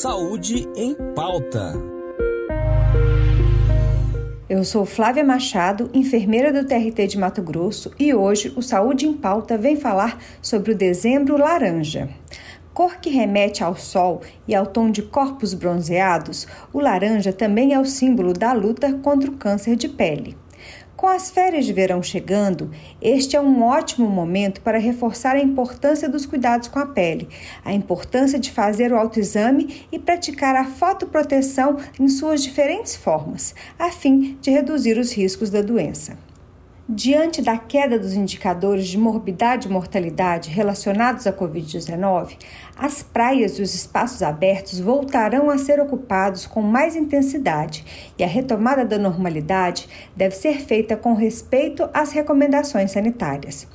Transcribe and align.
Saúde 0.00 0.68
em 0.76 0.94
Pauta. 1.12 1.72
Eu 4.48 4.62
sou 4.62 4.86
Flávia 4.86 5.24
Machado, 5.24 5.90
enfermeira 5.92 6.52
do 6.52 6.64
TRT 6.68 7.08
de 7.08 7.18
Mato 7.18 7.42
Grosso, 7.42 7.90
e 7.98 8.14
hoje 8.14 8.52
o 8.54 8.62
Saúde 8.62 9.08
em 9.08 9.12
Pauta 9.12 9.58
vem 9.58 9.74
falar 9.74 10.22
sobre 10.40 10.70
o 10.70 10.76
dezembro 10.76 11.36
laranja. 11.36 12.08
Cor 12.72 12.98
que 13.00 13.10
remete 13.10 13.64
ao 13.64 13.74
sol 13.74 14.20
e 14.46 14.54
ao 14.54 14.66
tom 14.66 14.88
de 14.88 15.02
corpos 15.02 15.52
bronzeados, 15.52 16.46
o 16.72 16.78
laranja 16.78 17.32
também 17.32 17.74
é 17.74 17.80
o 17.80 17.84
símbolo 17.84 18.32
da 18.32 18.52
luta 18.52 18.92
contra 19.02 19.28
o 19.28 19.36
câncer 19.36 19.74
de 19.74 19.88
pele. 19.88 20.36
Com 20.98 21.06
as 21.06 21.30
férias 21.30 21.64
de 21.64 21.72
verão 21.72 22.02
chegando, 22.02 22.72
este 23.00 23.36
é 23.36 23.40
um 23.40 23.62
ótimo 23.62 24.10
momento 24.10 24.60
para 24.60 24.80
reforçar 24.80 25.36
a 25.36 25.40
importância 25.40 26.08
dos 26.08 26.26
cuidados 26.26 26.66
com 26.66 26.80
a 26.80 26.86
pele, 26.86 27.28
a 27.64 27.72
importância 27.72 28.36
de 28.36 28.50
fazer 28.50 28.90
o 28.90 28.96
autoexame 28.96 29.86
e 29.92 29.98
praticar 30.00 30.56
a 30.56 30.64
fotoproteção 30.64 31.76
em 32.00 32.08
suas 32.08 32.42
diferentes 32.42 32.96
formas, 32.96 33.54
a 33.78 33.92
fim 33.92 34.36
de 34.40 34.50
reduzir 34.50 34.98
os 34.98 35.12
riscos 35.12 35.50
da 35.50 35.62
doença. 35.62 36.18
Diante 36.90 37.42
da 37.42 37.58
queda 37.58 37.98
dos 37.98 38.14
indicadores 38.14 38.88
de 38.88 38.96
morbidade 38.96 39.68
e 39.68 39.70
mortalidade 39.70 40.48
relacionados 40.48 41.26
à 41.26 41.32
Covid-19, 41.34 42.38
as 42.78 43.02
praias 43.02 43.58
e 43.58 43.62
os 43.62 43.74
espaços 43.74 44.22
abertos 44.22 44.80
voltarão 44.80 45.50
a 45.50 45.58
ser 45.58 45.80
ocupados 45.80 46.46
com 46.46 46.62
mais 46.62 46.96
intensidade 46.96 47.84
e 48.18 48.24
a 48.24 48.26
retomada 48.26 48.86
da 48.86 48.96
normalidade 48.96 49.86
deve 50.16 50.34
ser 50.34 50.62
feita 50.62 50.96
com 50.96 51.12
respeito 51.12 51.86
às 51.92 52.10
recomendações 52.12 52.90
sanitárias. 52.90 53.68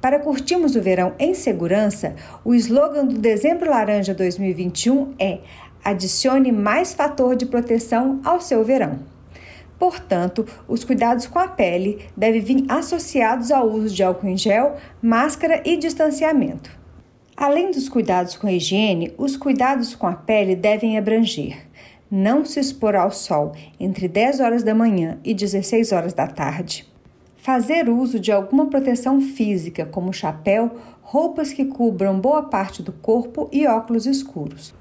Para 0.00 0.18
curtirmos 0.18 0.76
o 0.76 0.80
verão 0.80 1.12
em 1.18 1.34
segurança, 1.34 2.14
o 2.42 2.54
slogan 2.54 3.04
do 3.04 3.18
Dezembro 3.18 3.68
Laranja 3.68 4.14
2021 4.14 5.12
é: 5.18 5.40
Adicione 5.84 6.50
mais 6.52 6.94
fator 6.94 7.36
de 7.36 7.44
proteção 7.44 8.18
ao 8.24 8.40
seu 8.40 8.64
verão. 8.64 9.15
Portanto, 9.78 10.46
os 10.66 10.84
cuidados 10.84 11.26
com 11.26 11.38
a 11.38 11.48
pele 11.48 12.06
devem 12.16 12.40
vir 12.40 12.64
associados 12.68 13.50
ao 13.50 13.68
uso 13.68 13.94
de 13.94 14.02
álcool 14.02 14.28
em 14.28 14.36
gel, 14.36 14.76
máscara 15.02 15.62
e 15.64 15.76
distanciamento. 15.76 16.70
Além 17.36 17.70
dos 17.70 17.88
cuidados 17.88 18.36
com 18.36 18.46
a 18.46 18.52
higiene, 18.52 19.12
os 19.18 19.36
cuidados 19.36 19.94
com 19.94 20.06
a 20.06 20.14
pele 20.14 20.56
devem 20.56 20.96
abranger 20.96 21.66
não 22.10 22.44
se 22.44 22.60
expor 22.60 22.94
ao 22.94 23.10
sol 23.10 23.52
entre 23.80 24.06
10 24.06 24.40
horas 24.40 24.62
da 24.62 24.74
manhã 24.74 25.18
e 25.24 25.34
16 25.34 25.92
horas 25.92 26.12
da 26.12 26.26
tarde. 26.26 26.86
Fazer 27.36 27.88
uso 27.88 28.18
de 28.18 28.32
alguma 28.32 28.66
proteção 28.66 29.20
física, 29.20 29.86
como 29.86 30.12
chapéu, 30.12 30.76
roupas 31.02 31.52
que 31.52 31.64
cubram 31.64 32.18
boa 32.18 32.44
parte 32.44 32.82
do 32.82 32.92
corpo 32.92 33.48
e 33.52 33.66
óculos 33.66 34.06
escuros. 34.06 34.74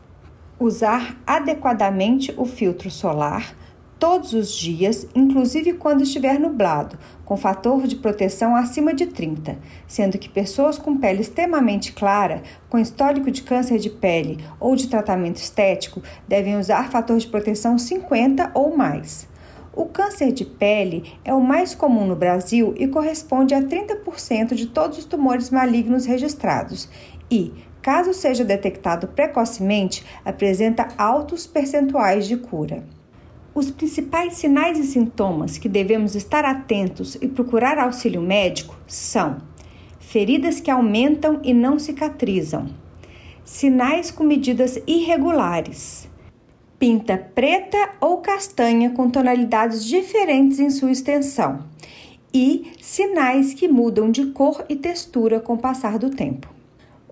Usar 0.59 1.21
adequadamente 1.27 2.33
o 2.37 2.45
filtro 2.45 2.89
solar 2.89 3.55
todos 3.99 4.33
os 4.33 4.51
dias, 4.51 5.07
inclusive 5.15 5.73
quando 5.73 6.03
estiver 6.03 6.39
nublado, 6.39 6.97
com 7.23 7.37
fator 7.37 7.87
de 7.87 7.95
proteção 7.95 8.55
acima 8.55 8.93
de 8.93 9.07
30, 9.07 9.57
sendo 9.87 10.17
que 10.17 10.29
pessoas 10.29 10.77
com 10.77 10.97
pele 10.97 11.21
extremamente 11.21 11.93
clara, 11.93 12.43
com 12.69 12.77
histórico 12.77 13.31
de 13.31 13.41
câncer 13.41 13.79
de 13.79 13.89
pele 13.89 14.43
ou 14.59 14.75
de 14.75 14.87
tratamento 14.87 15.37
estético, 15.37 16.01
devem 16.27 16.57
usar 16.57 16.89
fator 16.89 17.17
de 17.17 17.27
proteção 17.27 17.77
50 17.77 18.51
ou 18.53 18.75
mais. 18.75 19.27
O 19.73 19.85
câncer 19.85 20.31
de 20.31 20.45
pele 20.45 21.17
é 21.25 21.33
o 21.33 21.41
mais 21.41 21.75
comum 21.75 22.05
no 22.05 22.15
Brasil 22.15 22.73
e 22.77 22.87
corresponde 22.87 23.53
a 23.53 23.61
30% 23.61 24.55
de 24.55 24.67
todos 24.67 24.97
os 24.97 25.05
tumores 25.05 25.49
malignos 25.49 26.05
registrados 26.05 26.87
e, 27.29 27.51
caso 27.81 28.13
seja 28.13 28.45
detectado 28.45 29.09
precocemente, 29.09 30.05
apresenta 30.23 30.87
altos 30.97 31.45
percentuais 31.45 32.25
de 32.25 32.37
cura. 32.37 32.85
Os 33.55 33.71
principais 33.71 34.33
sinais 34.33 34.77
e 34.77 34.83
sintomas 34.83 35.57
que 35.57 35.69
devemos 35.69 36.13
estar 36.13 36.43
atentos 36.43 37.15
e 37.21 37.27
procurar 37.29 37.79
auxílio 37.79 38.21
médico 38.21 38.75
são 38.85 39.37
feridas 39.97 40.59
que 40.59 40.69
aumentam 40.69 41.39
e 41.41 41.53
não 41.53 41.79
cicatrizam, 41.79 42.67
sinais 43.45 44.11
com 44.11 44.25
medidas 44.25 44.77
irregulares, 44.85 46.05
pinta 46.77 47.17
preta 47.17 47.91
ou 48.01 48.17
castanha 48.17 48.89
com 48.89 49.09
tonalidades 49.09 49.85
diferentes 49.85 50.59
em 50.59 50.69
sua 50.69 50.91
extensão 50.91 51.63
e 52.33 52.73
sinais 52.81 53.53
que 53.53 53.69
mudam 53.69 54.11
de 54.11 54.25
cor 54.27 54.65
e 54.67 54.75
textura 54.75 55.39
com 55.39 55.53
o 55.53 55.57
passar 55.57 55.97
do 55.97 56.09
tempo. 56.09 56.54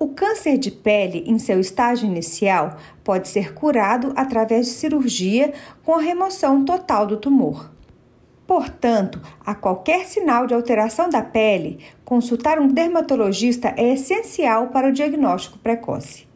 O 0.03 0.09
câncer 0.09 0.57
de 0.57 0.69
pele, 0.69 1.23
em 1.25 1.39
seu 1.39 1.61
estágio 1.61 2.05
inicial, 2.05 2.75
pode 3.05 3.29
ser 3.29 3.53
curado 3.53 4.11
através 4.17 4.65
de 4.65 4.73
cirurgia 4.73 5.53
com 5.81 5.95
a 5.95 6.01
remoção 6.01 6.65
total 6.65 7.07
do 7.07 7.15
tumor. 7.15 7.71
Portanto, 8.45 9.21
a 9.45 9.55
qualquer 9.55 10.05
sinal 10.05 10.45
de 10.45 10.53
alteração 10.53 11.09
da 11.09 11.21
pele, 11.21 11.79
consultar 12.03 12.59
um 12.59 12.67
dermatologista 12.67 13.73
é 13.77 13.93
essencial 13.93 14.67
para 14.67 14.89
o 14.89 14.91
diagnóstico 14.91 15.57
precoce. 15.59 16.27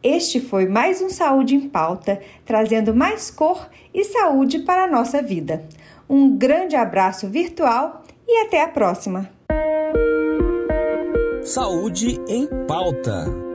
Este 0.00 0.38
foi 0.38 0.68
mais 0.68 1.02
um 1.02 1.08
Saúde 1.08 1.56
em 1.56 1.68
Pauta, 1.68 2.20
trazendo 2.44 2.94
mais 2.94 3.32
cor 3.32 3.68
e 3.92 4.04
saúde 4.04 4.60
para 4.60 4.84
a 4.84 4.88
nossa 4.88 5.20
vida. 5.20 5.66
Um 6.08 6.36
grande 6.36 6.76
abraço 6.76 7.26
virtual 7.28 8.04
e 8.28 8.46
até 8.46 8.62
a 8.62 8.68
próxima! 8.68 9.41
Saúde 11.44 12.20
em 12.28 12.46
Pauta. 12.68 13.51